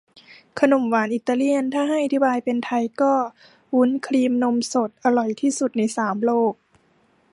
[0.59, 3.13] ขนมหวานอิตาเลียน ถ้าให้อธิบายเป็นไทยก็
[3.75, 6.53] วุ้นครีมนมสด อร่อยที่สุดในสามโลก